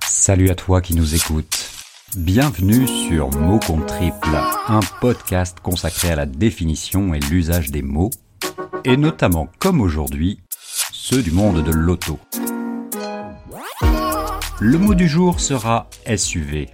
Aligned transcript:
Salut 0.00 0.50
à 0.50 0.54
toi 0.54 0.80
qui 0.80 0.94
nous 0.94 1.14
écoutes. 1.14 1.70
Bienvenue 2.16 2.86
sur 2.86 3.30
Mots 3.30 3.58
contre 3.58 3.86
triple, 3.86 4.36
un 4.68 4.80
podcast 5.00 5.58
consacré 5.60 6.10
à 6.10 6.16
la 6.16 6.26
définition 6.26 7.12
et 7.12 7.20
l'usage 7.20 7.70
des 7.70 7.82
mots, 7.82 8.10
et 8.84 8.96
notamment 8.96 9.48
comme 9.58 9.80
aujourd'hui, 9.80 10.40
ceux 10.92 11.22
du 11.22 11.30
monde 11.30 11.62
de 11.62 11.72
l'auto. 11.72 12.18
Le 14.60 14.78
mot 14.78 14.94
du 14.94 15.08
jour 15.08 15.40
sera 15.40 15.90
SUV. 16.16 16.70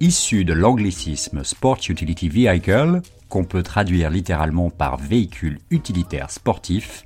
Issu 0.00 0.44
de 0.44 0.52
l'anglicisme 0.52 1.44
Sport 1.44 1.80
Utility 1.88 2.28
Vehicle, 2.28 3.02
qu'on 3.28 3.44
peut 3.44 3.62
traduire 3.62 4.10
littéralement 4.10 4.70
par 4.70 4.96
véhicule 4.96 5.58
utilitaire 5.70 6.30
sportif, 6.30 7.04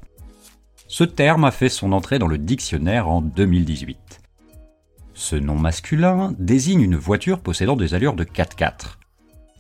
ce 0.86 1.04
terme 1.04 1.44
a 1.44 1.50
fait 1.50 1.68
son 1.68 1.92
entrée 1.92 2.18
dans 2.18 2.26
le 2.26 2.36
dictionnaire 2.36 3.08
en 3.08 3.22
2018. 3.22 4.19
Ce 5.20 5.36
nom 5.36 5.58
masculin 5.58 6.34
désigne 6.38 6.80
une 6.80 6.96
voiture 6.96 7.40
possédant 7.40 7.76
des 7.76 7.92
allures 7.92 8.14
de 8.16 8.24
4x4, 8.24 8.96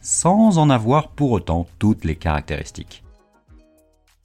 sans 0.00 0.56
en 0.56 0.70
avoir 0.70 1.08
pour 1.08 1.32
autant 1.32 1.66
toutes 1.78 2.06
les 2.06 2.16
caractéristiques. 2.16 3.04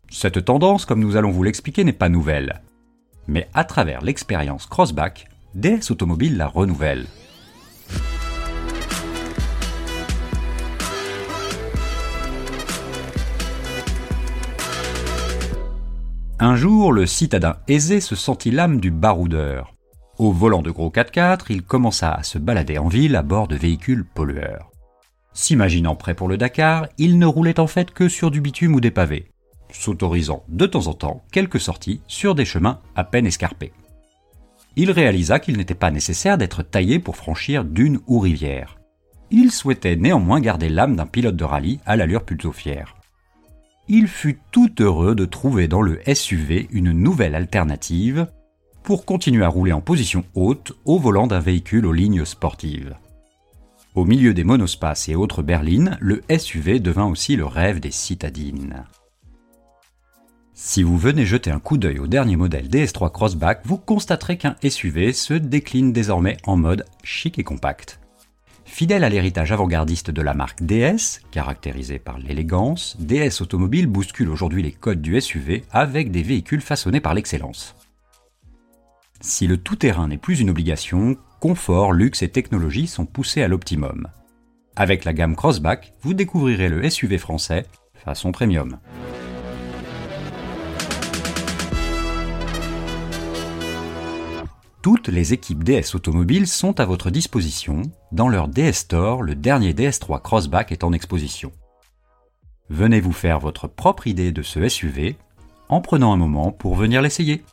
Cette 0.10 0.46
tendance, 0.46 0.86
comme 0.86 1.02
nous 1.02 1.18
allons 1.18 1.32
vous 1.32 1.44
l'expliquer, 1.44 1.84
n'est 1.84 1.92
pas 1.92 2.08
nouvelle. 2.08 2.62
Mais 3.28 3.50
à 3.54 3.66
travers 3.66 4.02
l'expérience 4.02 4.66
Crossback, 4.66 5.28
DS 5.56 5.92
Automobile 5.92 6.38
la 6.38 6.48
renouvelle. 6.48 7.06
Un 16.40 16.56
jour, 16.56 16.94
le 16.94 17.06
citadin 17.06 17.58
aisé 17.68 18.00
se 18.00 18.16
sentit 18.16 18.52
l'âme 18.52 18.80
du 18.80 18.90
baroudeur. 18.90 19.75
Au 20.18 20.32
volant 20.32 20.62
de 20.62 20.72
gros 20.72 20.90
4x4, 20.90 21.48
il 21.50 21.62
commença 21.62 22.12
à 22.12 22.24
se 22.24 22.38
balader 22.38 22.78
en 22.78 22.88
ville 22.88 23.18
à 23.18 23.22
bord 23.22 23.50
de 23.50 23.58
véhicules 23.58 24.06
pollueurs. 24.06 24.72
S'imaginant 25.34 25.96
prêt 25.96 26.14
pour 26.14 26.30
le 26.30 26.38
Dakar, 26.38 26.88
il 26.98 27.20
ne 27.20 27.26
roulait 27.26 27.60
en 27.60 27.68
fait 27.68 27.92
que 27.92 28.08
sur 28.08 28.32
du 28.32 28.40
bitume 28.40 28.76
ou 28.76 28.80
des 28.80 28.92
pavés, 28.92 29.28
s'autorisant 29.72 30.46
de 30.48 30.66
temps 30.66 30.88
en 30.88 30.94
temps 30.94 31.24
quelques 31.34 31.60
sorties 31.60 32.02
sur 32.08 32.34
des 32.34 32.46
chemins 32.46 32.80
à 32.96 33.04
peine 33.04 33.26
escarpés. 33.26 33.74
Il 34.78 34.92
réalisa 34.92 35.40
qu'il 35.40 35.58
n'était 35.58 35.74
pas 35.74 35.92
nécessaire 35.92 36.38
d'être 36.38 36.64
taillé 36.64 37.00
pour 37.00 37.18
franchir 37.18 37.66
dune 37.66 38.00
ou 38.08 38.20
rivière. 38.20 38.78
Il 39.32 39.52
souhaitait 39.52 39.98
néanmoins 39.98 40.40
garder 40.40 40.70
l'âme 40.70 40.96
d'un 40.96 41.06
pilote 41.06 41.36
de 41.36 41.44
rallye 41.44 41.80
à 41.86 41.98
l'allure 41.98 42.24
plutôt 42.24 42.54
fière. 42.54 42.96
Il 43.90 44.08
fut 44.08 44.40
tout 44.52 44.72
heureux 44.82 45.14
de 45.14 45.26
trouver 45.26 45.68
dans 45.68 45.82
le 45.82 46.00
SUV 46.14 46.68
une 46.72 46.92
nouvelle 46.92 47.36
alternative 47.36 48.28
pour 48.86 49.04
continuer 49.04 49.44
à 49.44 49.48
rouler 49.48 49.74
en 49.74 49.82
position 49.82 50.24
haute 50.36 50.74
au 50.86 51.00
volant 51.00 51.26
d'un 51.26 51.40
véhicule 51.40 51.88
aux 51.88 51.92
lignes 51.92 52.24
sportives. 52.24 52.96
Au 53.96 54.06
milieu 54.06 54.36
des 54.36 54.44
monospaces 54.44 55.10
et 55.10 55.16
autres 55.16 55.42
berlines, 55.42 55.98
le 56.00 56.22
SUV 56.30 56.80
devint 56.80 57.08
aussi 57.08 57.36
le 57.36 57.46
rêve 57.46 57.80
des 57.80 57.90
citadines. 57.90 58.84
Si 60.54 60.84
vous 60.84 61.00
venez 61.00 61.26
jeter 61.26 61.50
un 61.50 61.60
coup 61.60 61.78
d'œil 61.78 61.98
au 61.98 62.06
dernier 62.06 62.36
modèle 62.36 62.70
DS3 62.70 63.12
Crossback, 63.12 63.62
vous 63.66 63.78
constaterez 63.78 64.38
qu'un 64.38 64.56
SUV 64.64 65.14
se 65.14 65.34
décline 65.34 65.92
désormais 65.92 66.38
en 66.46 66.56
mode 66.56 66.86
chic 67.04 67.40
et 67.40 67.44
compact. 67.44 68.00
Fidèle 68.66 69.04
à 69.04 69.10
l'héritage 69.10 69.52
avant-gardiste 69.52 70.12
de 70.12 70.22
la 70.22 70.36
marque 70.36 70.62
DS, 70.62 71.22
caractérisé 71.32 71.98
par 71.98 72.20
l'élégance, 72.20 72.98
DS 73.00 73.42
Automobile 73.42 73.88
bouscule 73.88 74.30
aujourd'hui 74.30 74.62
les 74.62 74.72
codes 74.72 75.02
du 75.02 75.20
SUV 75.20 75.64
avec 75.72 76.12
des 76.12 76.24
véhicules 76.24 76.62
façonnés 76.62 77.02
par 77.02 77.16
l'excellence. 77.16 77.76
Si 79.28 79.48
le 79.48 79.58
tout-terrain 79.58 80.08
n'est 80.08 80.20
plus 80.20 80.40
une 80.40 80.52
obligation, 80.52 81.18
confort, 81.40 81.94
luxe 81.94 82.22
et 82.22 82.30
technologie 82.30 82.86
sont 82.86 83.08
poussés 83.08 83.42
à 83.42 83.48
l'optimum. 83.48 84.08
Avec 84.76 85.04
la 85.04 85.14
gamme 85.14 85.36
Crossback, 85.36 85.94
vous 86.04 86.14
découvrirez 86.14 86.70
le 86.70 86.88
SUV 86.88 87.18
français 87.18 87.66
façon 87.96 88.32
premium. 88.32 88.78
Toutes 94.84 95.08
les 95.08 95.34
équipes 95.34 95.64
DS 95.64 95.96
automobiles 95.96 96.46
sont 96.46 96.80
à 96.80 96.86
votre 96.86 97.10
disposition. 97.10 97.82
Dans 98.12 98.30
leur 98.30 98.48
DS 98.48 98.74
Store, 98.74 99.24
le 99.24 99.34
dernier 99.34 99.74
DS3 99.74 100.22
Crossback 100.22 100.72
est 100.72 100.84
en 100.84 100.94
exposition. 100.94 101.52
Venez 102.70 103.00
vous 103.00 103.12
faire 103.12 103.40
votre 103.40 103.68
propre 103.68 104.06
idée 104.06 104.32
de 104.32 104.44
ce 104.44 104.70
SUV 104.70 105.16
en 105.68 105.82
prenant 105.82 106.14
un 106.14 106.18
moment 106.18 106.52
pour 106.52 106.76
venir 106.76 107.02
l'essayer. 107.02 107.44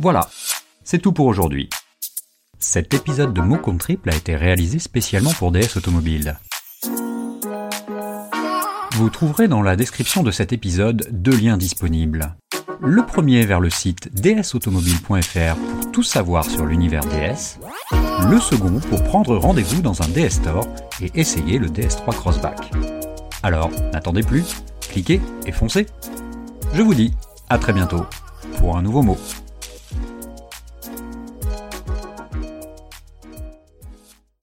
Voilà, 0.00 0.30
c'est 0.82 1.00
tout 1.00 1.12
pour 1.12 1.26
aujourd'hui. 1.26 1.68
Cet 2.58 2.94
épisode 2.94 3.34
de 3.34 3.42
contre 3.58 3.84
Triple 3.84 4.08
a 4.08 4.16
été 4.16 4.34
réalisé 4.34 4.78
spécialement 4.78 5.32
pour 5.34 5.52
DS 5.52 5.76
Automobile. 5.76 6.38
Vous 8.92 9.10
trouverez 9.10 9.46
dans 9.46 9.60
la 9.60 9.76
description 9.76 10.22
de 10.22 10.30
cet 10.30 10.54
épisode 10.54 11.06
deux 11.10 11.36
liens 11.36 11.58
disponibles. 11.58 12.34
Le 12.80 13.04
premier 13.04 13.44
vers 13.44 13.60
le 13.60 13.68
site 13.68 14.10
dsautomobile.fr 14.14 15.56
pour 15.56 15.92
tout 15.92 16.02
savoir 16.02 16.46
sur 16.46 16.64
l'univers 16.64 17.04
DS. 17.04 17.58
Le 18.30 18.40
second 18.40 18.80
pour 18.80 19.04
prendre 19.04 19.36
rendez-vous 19.36 19.82
dans 19.82 20.00
un 20.00 20.08
DS 20.08 20.30
Store 20.30 20.66
et 21.02 21.10
essayer 21.14 21.58
le 21.58 21.68
DS3 21.68 22.14
Crossback. 22.14 22.70
Alors, 23.42 23.70
n'attendez 23.92 24.22
plus, 24.22 24.62
cliquez 24.80 25.20
et 25.44 25.52
foncez. 25.52 25.84
Je 26.72 26.80
vous 26.80 26.94
dis 26.94 27.12
à 27.50 27.58
très 27.58 27.74
bientôt 27.74 28.06
pour 28.56 28.78
un 28.78 28.82
nouveau 28.82 29.02
mot. 29.02 29.18